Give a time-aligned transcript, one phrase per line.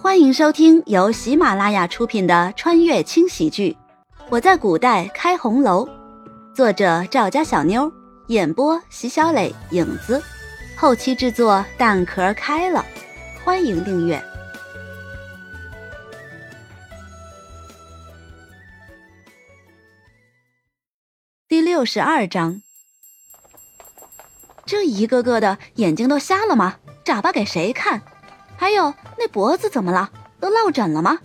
[0.00, 3.76] 欢迎收听由喜马拉雅出品的穿越轻喜剧
[4.30, 5.84] 《我在古代开红楼》，
[6.54, 7.92] 作者赵家小妞，
[8.28, 10.22] 演播席小磊、影子，
[10.76, 12.86] 后期制作蛋壳开了。
[13.44, 14.22] 欢迎订阅
[21.48, 22.62] 第六十二章。
[24.64, 26.76] 这一个个的眼睛都瞎了吗？
[27.04, 28.00] 眨巴给谁看？
[28.58, 30.10] 还有那脖子怎么了？
[30.40, 31.18] 都落枕了吗？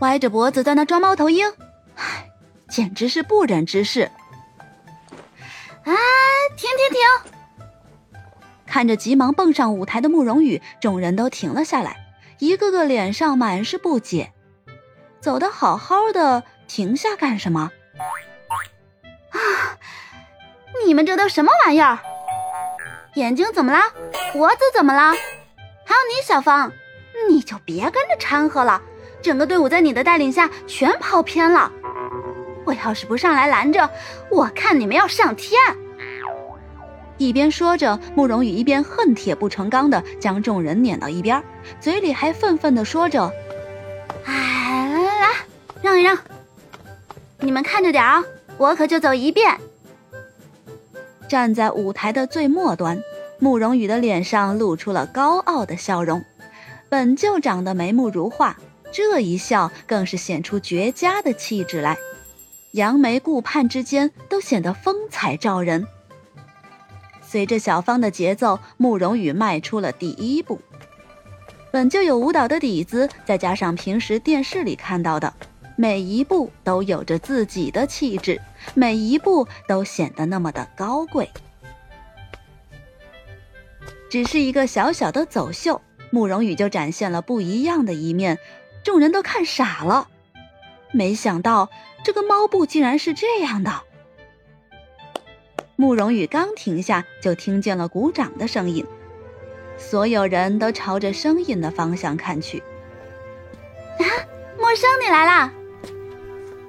[0.00, 1.50] 歪着脖子在那装猫头鹰，
[1.96, 2.28] 唉，
[2.68, 4.10] 简直是不忍直视！
[5.84, 5.92] 啊，
[6.56, 8.20] 停停停！
[8.66, 11.96] 看着急忙蹦上舞台的慕容羽，众人都停了下来，
[12.38, 14.32] 一个个脸上满是不解。
[15.18, 17.70] 走的好好的，停下干什么？
[19.30, 19.38] 啊！
[20.84, 21.98] 你们这都什么玩意儿？
[23.14, 23.80] 眼睛怎么了？
[24.34, 25.16] 脖子怎么了？
[26.08, 26.72] 你小芳，
[27.28, 28.80] 你就别跟着掺和了。
[29.22, 31.70] 整个队伍在你的带领下全跑偏了。
[32.64, 33.88] 我要是不上来拦着，
[34.30, 35.60] 我看你们要上天！
[37.18, 41.42] 一边说着，慕容羽一边恨铁不成钢的将众人撵到一边，
[41.80, 43.32] 嘴里还愤愤的说着
[44.26, 45.28] ：“哎，来来来，
[45.80, 46.18] 让一让，
[47.40, 48.22] 你们看着点啊，
[48.58, 49.58] 我可就走一遍。”
[51.26, 53.02] 站在舞台的最末端，
[53.38, 56.24] 慕容羽的脸上露出了高傲的笑容。
[56.88, 58.56] 本就长得眉目如画，
[58.92, 61.96] 这一笑更是显出绝佳的气质来，
[62.72, 65.86] 扬眉顾盼之间都显得风采照人。
[67.20, 70.60] 随着小芳的节奏，慕容羽迈出了第一步。
[71.72, 75.34] 本就有舞蹈的底子，再加上平时电视里看到的。
[75.78, 78.40] 每一步都有着自己的气质，
[78.72, 81.28] 每一步都显得那么的高贵。
[84.08, 88.38] 只是一个小小的走秀，慕容羽就展现了不一样的一面，
[88.84, 90.08] 众人都看傻了。
[90.92, 91.68] 没想到
[92.04, 93.82] 这个猫步竟然是这样的。
[95.74, 98.86] 慕容羽刚停下，就听见了鼓掌的声音，
[99.76, 102.60] 所有人都朝着声音的方向看去。
[103.98, 104.06] 啊，
[104.56, 105.52] 陌生，你来啦！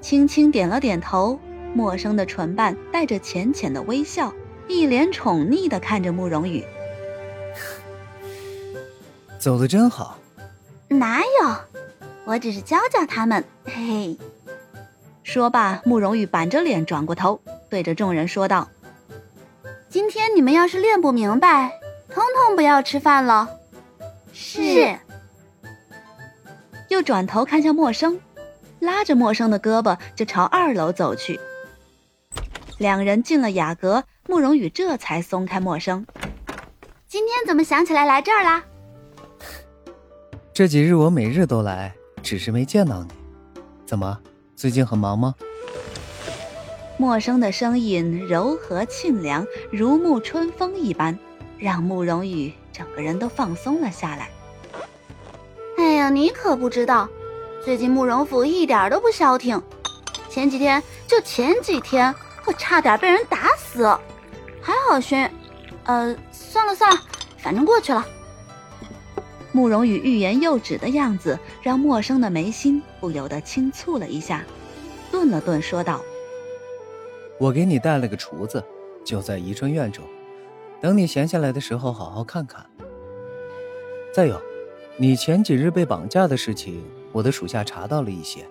[0.00, 1.38] 轻轻点了点头，
[1.74, 4.32] 陌生的唇瓣带着浅浅的微笑，
[4.66, 6.64] 一脸宠溺的看着慕容羽。
[9.38, 10.18] 走的真好。
[10.88, 11.56] 哪有？
[12.24, 13.44] 我只是教教他们。
[13.64, 14.18] 嘿嘿。
[15.22, 18.68] 说罢，慕容羽板着脸转过头，对着众人说道
[19.90, 23.48] ：“今天你们要是练不明白，通通不要吃饭了。”
[24.32, 24.96] 是。
[26.88, 28.20] 又转头看向陌生。
[28.78, 31.40] 拉着陌生的胳膊就朝二楼走去。
[32.78, 36.06] 两人进了雅阁，慕容羽这才松开陌生。
[37.08, 38.62] 今天怎么想起来来这儿啦？
[40.56, 43.10] 这几日我每日都来，只是没见到你。
[43.84, 44.18] 怎么，
[44.54, 45.34] 最近很忙吗？
[46.96, 51.18] 陌生的声音柔和沁凉，如沐春风一般，
[51.58, 54.30] 让慕容羽整个人都放松了下来。
[55.76, 57.06] 哎呀，你可不知道。
[57.62, 59.62] 最近慕容府一点都不消停，
[60.30, 62.14] 前几天就前几天，
[62.46, 63.84] 我差点被人打死，
[64.62, 65.30] 还好轩，
[65.84, 66.98] 呃，算了算了，
[67.36, 68.02] 反正过去了。
[69.56, 74.44] 慕容羽欲言又止的样子，让陌生的眉心不由得轻蹙了一下，
[75.10, 76.02] 顿了顿，说道
[77.40, 78.62] ：“我给你带了个厨子，
[79.02, 80.04] 就在宜春院中，
[80.78, 82.66] 等你闲下来的时候，好好看看。
[84.12, 84.38] 再有，
[84.98, 88.46] 你前几日被绑架的事情。”我的属下查到了一些。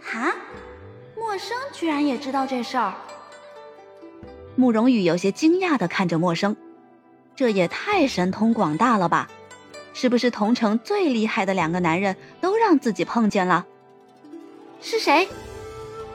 [0.00, 0.32] 哈，
[1.14, 2.94] 陌生居然也知道这事儿。
[4.56, 6.56] 慕容羽有些惊讶的看着陌生，
[7.36, 9.28] 这也太神通广大了吧？
[9.94, 13.66] 是不是同城最厉害的两个男人都让自己碰见了？
[14.80, 15.28] 是谁？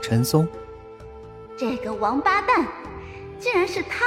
[0.01, 0.47] 陈松。
[1.57, 2.67] 这个王八蛋，
[3.39, 4.05] 竟然是他！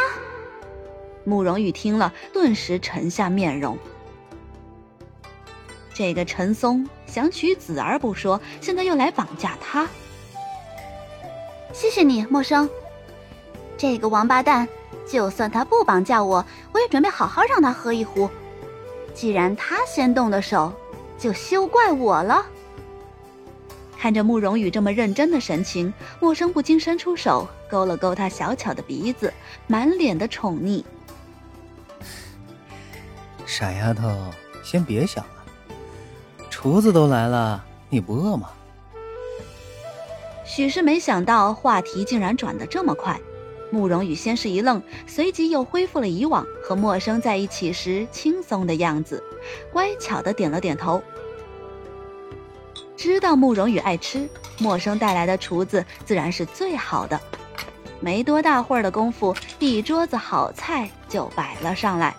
[1.25, 3.77] 慕容羽听了，顿时沉下面容。
[5.93, 9.87] 这个陈松想娶子儿不说，现在又来绑架他。
[11.73, 12.69] 谢谢你，陌生。
[13.77, 14.69] 这个王八蛋，
[15.07, 18.31] 就算他不绑架我，我也准备好好让他喝一壶。
[19.15, 20.73] 既然他先动的手，
[21.19, 22.47] 就休怪我了。
[23.99, 29.33] 看着慕容羽这么认真的神情，莫生不禁伸出手勾了勾他小巧的鼻子，
[29.67, 30.83] 满脸的宠溺。
[33.45, 34.09] 傻丫头，
[34.63, 35.31] 先别想了。
[36.49, 38.51] 厨子都来了，你不饿吗？
[40.45, 43.21] 许是没想到话题竟然转得这么快，
[43.71, 49.23] 慕容羽先是一愣，随即又恢复了以往和陌生在一起时轻松的样子，
[49.73, 51.03] 乖巧的点了点头。
[52.97, 54.29] 知道慕容羽爱吃，
[54.59, 57.19] 陌生带来的厨子自然是最好的。
[58.01, 62.15] 没多大会儿的功夫，一桌子好菜就摆了上来。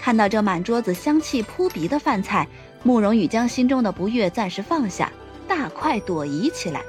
[0.00, 2.48] 看到这满桌子香气扑鼻的饭菜，
[2.82, 5.12] 慕容羽将心中的不悦暂时放下，
[5.46, 6.82] 大快朵颐起来。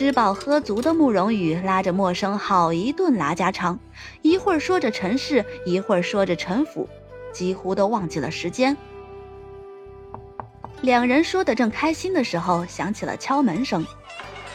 [0.00, 3.78] 吃饱喝足的慕容羽拉着默生好一顿拉家常，
[4.22, 6.88] 一会儿说着陈氏，一会儿说着陈府，
[7.34, 8.74] 几乎都忘记了时间。
[10.80, 13.86] 两人说的正开心的时候，响起了敲门声。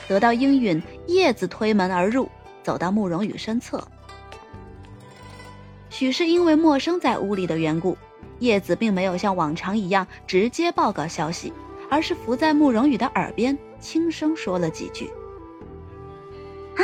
[0.07, 2.27] 得到应允，叶子推门而入，
[2.63, 3.87] 走到慕容羽身侧。
[5.91, 7.95] 许是因为陌生在屋里的缘故，
[8.39, 11.53] 叶子并没有像往常一样直接报告消息，
[11.87, 15.07] 而是伏在慕容羽的耳边轻声说了几句。
[16.75, 16.83] 啊，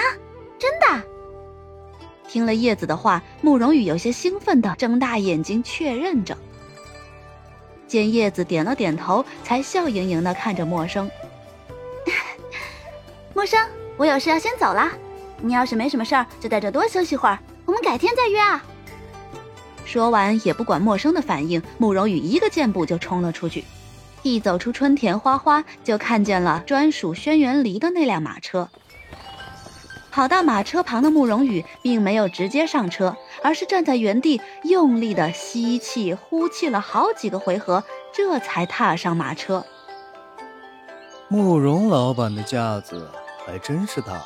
[0.58, 1.04] 真的！
[2.28, 6.38] 听了叶子的话，慕容羽有些兴奋的睁大眼睛确认着。
[7.88, 11.12] 见叶子点了点头，才笑盈盈的看着陌生。
[13.36, 13.60] 陌生，
[13.98, 14.90] 我有事要先走了。
[15.42, 17.38] 你要是没什么事儿，就在这多休息会儿。
[17.66, 18.64] 我们改天再约啊。
[19.84, 23.66] 说完，也不管陌生的反应，慕容羽一个箭步就冲了出去。
[24.22, 28.70] 一走出春田花花，就看见了专属轩辕离的那辆马车。
[30.12, 39.66] 跑到马车旁的慕容羽，并没有直接上车，而是站在原地，用力的吸气、呼气了好几个回合，这才踏上马车。
[41.30, 43.10] 慕容老板的架子
[43.46, 44.22] 还真是大，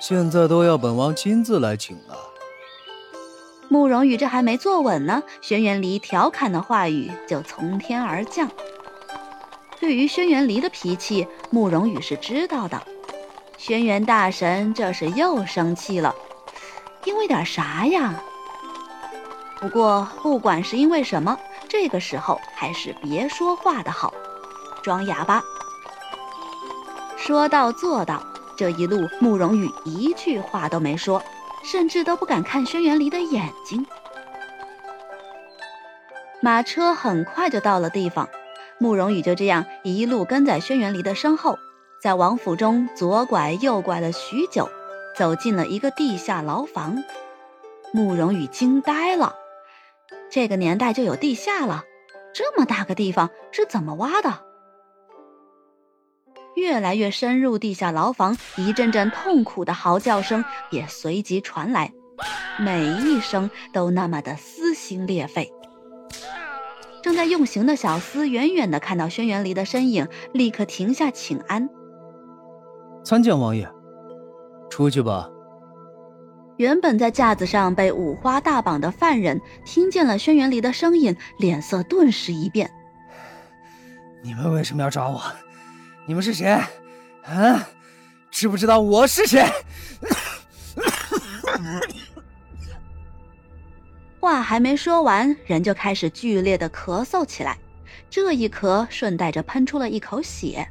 [0.00, 2.18] 现在都要本王亲自来请了。
[3.68, 8.50] 慕容羽这还没坐稳呢，轩辕离调侃的话语就从天而降。
[9.80, 12.82] 对于轩辕离的脾气，慕容羽是知道的。
[13.64, 16.12] 轩辕大神这是又生气了，
[17.04, 18.20] 因为点啥呀？
[19.60, 21.38] 不过不管是因为什么，
[21.68, 24.12] 这个时候还是别说话的好，
[24.82, 25.40] 装哑巴。
[27.16, 28.20] 说到做到，
[28.56, 31.22] 这一路慕容羽一句话都没说，
[31.62, 33.86] 甚至都不敢看轩辕离的眼睛。
[36.40, 38.28] 马车很快就到了地方，
[38.78, 41.56] 慕容羽就这样一路跟在轩辕离的身后。
[42.02, 44.68] 在王府中左拐右拐了许久，
[45.16, 47.00] 走进了一个地下牢房。
[47.92, 49.36] 慕容羽惊呆了，
[50.28, 51.84] 这个年代就有地下了，
[52.34, 54.40] 这么大个地方是怎么挖的？
[56.56, 61.92] 越来越深入地下牢房，一阵阵痛苦的嚎叫声也随即传来，
[62.58, 65.52] 每一声都那么的撕心裂肺。
[67.00, 71.70] 正在用刑的小厮远远的看到轩辕离的身影，立刻停下请安。
[73.04, 73.68] 参见王爷，
[74.70, 75.28] 出去吧。
[76.58, 82.70] 原本在架子上被五花大绑的犯人，听见了轩辕离的声音，脸色顿时一变。
[84.22, 85.20] 你们为什么要抓我？
[86.06, 86.46] 你们是谁？
[87.24, 87.68] 啊？
[88.30, 89.44] 知不知道我是谁？
[94.20, 97.58] 话还没说完，人就开始剧烈的咳嗽起来，
[98.08, 100.66] 这一咳顺带着喷出了一口血。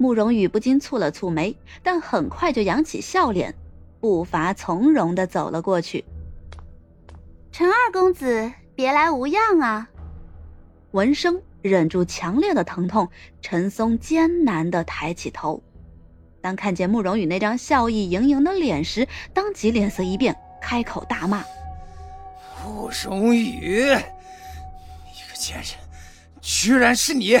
[0.00, 3.54] 慕容羽不禁蹙了蹙眉，但很快就扬起笑脸，
[4.00, 6.02] 步伐从容的走了过去。
[7.52, 9.90] 陈二公子，别来无恙啊！
[10.92, 13.10] 闻声，忍住强烈的疼痛，
[13.42, 15.62] 陈松艰难的抬起头，
[16.40, 21.44] 当看见慕容羽那张笑意盈盈的脸时，当即脸色一变，开口大骂
[22.64, 25.66] ：“慕容羽，你个贱人，
[26.40, 27.38] 居然是你！”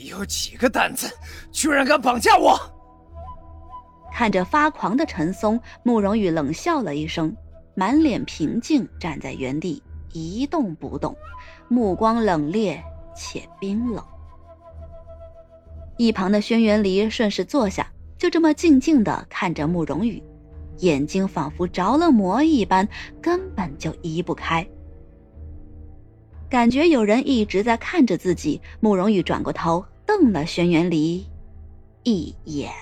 [0.00, 1.12] 你有几个胆子，
[1.50, 2.56] 居然敢绑架我？
[4.12, 7.34] 看着发狂的陈松，慕容羽冷笑了一声，
[7.74, 11.16] 满脸平静，站在原地一动不动，
[11.66, 12.78] 目光冷冽
[13.16, 14.04] 且冰冷。
[15.96, 20.22] 一旁的轩辕离顺势坐下，就这么静静的看着慕容羽，
[20.78, 22.88] 眼睛仿佛着了魔一般，
[23.20, 24.64] 根本就移不开。
[26.50, 31.26] 感觉有人一直在看着自己，慕容羽转过头瞪了轩辕离
[32.04, 32.72] 一眼。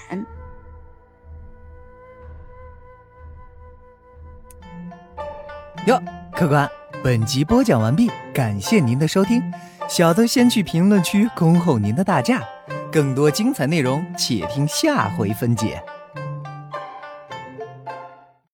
[5.87, 6.01] 哟，
[6.33, 6.71] 客官，
[7.03, 9.43] 本集播讲完毕，感谢您的收听，
[9.89, 12.43] 小的先去评论区恭候您的大驾，
[12.93, 15.83] 更多精彩内容且听下回分解。